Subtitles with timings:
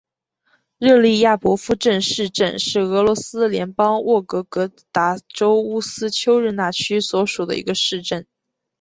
[0.79, 8.25] 热利亚博夫镇市镇是俄罗斯联邦沃洛格达州乌斯秋日纳区所属的一个市镇。